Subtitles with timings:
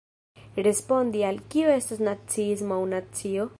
[0.67, 3.47] Respondi al "Kio estas naciismo aŭ nacio?